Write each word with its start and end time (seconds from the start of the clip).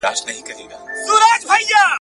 دوهم 0.01 0.13
سبب. 1.45 1.81